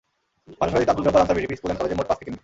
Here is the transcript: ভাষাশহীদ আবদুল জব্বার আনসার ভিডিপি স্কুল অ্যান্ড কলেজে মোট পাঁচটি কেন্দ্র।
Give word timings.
ভাষাশহীদ 0.59 0.91
আবদুল 0.91 1.05
জব্বার 1.05 1.21
আনসার 1.21 1.35
ভিডিপি 1.37 1.55
স্কুল 1.57 1.67
অ্যান্ড 1.69 1.79
কলেজে 1.81 1.97
মোট 1.97 2.07
পাঁচটি 2.09 2.23
কেন্দ্র। 2.25 2.39